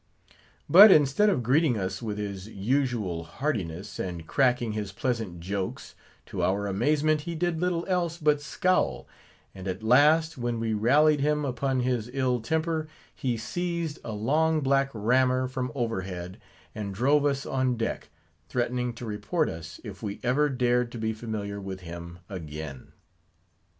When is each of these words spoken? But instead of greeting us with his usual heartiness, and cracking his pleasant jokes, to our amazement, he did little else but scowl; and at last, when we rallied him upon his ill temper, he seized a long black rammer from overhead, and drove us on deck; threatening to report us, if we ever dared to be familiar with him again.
But 0.67 0.91
instead 0.91 1.29
of 1.29 1.43
greeting 1.43 1.77
us 1.77 2.01
with 2.01 2.17
his 2.17 2.47
usual 2.47 3.23
heartiness, 3.23 3.99
and 3.99 4.25
cracking 4.25 4.71
his 4.71 4.91
pleasant 4.91 5.39
jokes, 5.39 5.93
to 6.25 6.41
our 6.41 6.65
amazement, 6.65 7.21
he 7.21 7.35
did 7.35 7.61
little 7.61 7.85
else 7.87 8.17
but 8.17 8.41
scowl; 8.41 9.07
and 9.53 9.67
at 9.67 9.83
last, 9.83 10.39
when 10.39 10.59
we 10.59 10.73
rallied 10.73 11.19
him 11.19 11.45
upon 11.45 11.81
his 11.81 12.09
ill 12.13 12.39
temper, 12.41 12.87
he 13.13 13.37
seized 13.37 13.99
a 14.03 14.11
long 14.13 14.61
black 14.61 14.89
rammer 14.95 15.47
from 15.47 15.71
overhead, 15.75 16.41
and 16.73 16.95
drove 16.95 17.23
us 17.23 17.45
on 17.45 17.77
deck; 17.77 18.09
threatening 18.49 18.93
to 18.93 19.05
report 19.05 19.49
us, 19.49 19.79
if 19.83 20.01
we 20.01 20.19
ever 20.23 20.49
dared 20.49 20.91
to 20.93 20.97
be 20.97 21.13
familiar 21.13 21.61
with 21.61 21.81
him 21.81 22.17
again. 22.27 22.91